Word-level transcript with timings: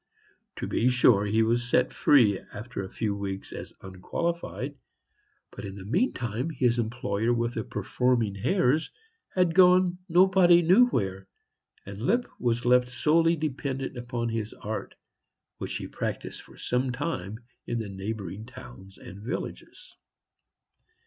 To 0.55 0.65
be 0.65 0.89
sure, 0.89 1.25
he 1.27 1.43
was 1.43 1.63
set 1.69 1.93
free 1.93 2.35
again 2.37 2.47
after 2.55 2.81
a 2.83 2.89
few 2.89 3.15
weeks 3.15 3.53
as 3.53 3.71
unqualified; 3.83 4.73
but 5.51 5.63
in 5.63 5.75
the 5.75 5.85
meantime 5.85 6.49
his 6.49 6.79
employer 6.79 7.31
with 7.31 7.53
the 7.53 7.63
performing 7.63 8.33
hares 8.33 8.89
had 9.35 9.53
gone 9.53 9.99
nobody 10.09 10.63
knew 10.63 10.87
where, 10.87 11.27
and 11.85 12.01
Lipp 12.01 12.25
was 12.39 12.65
left 12.65 12.89
solely 12.89 13.35
dependent 13.35 14.11
on 14.11 14.29
his 14.29 14.55
art, 14.55 14.95
which 15.59 15.75
he 15.75 15.85
practised 15.87 16.41
for 16.41 16.57
some 16.57 16.91
time 16.91 17.39
in 17.67 17.77
the 17.77 17.87
neighboring 17.89 18.47
towns 18.47 18.97
and 18.97 19.21
villages. 19.21 19.95